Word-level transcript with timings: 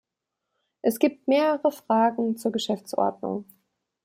Es 0.81 0.97
gibt 0.97 1.27
mehrere 1.27 1.71
Fragen 1.71 2.35
zur 2.35 2.51
Geschäftsordnung. 2.51 3.45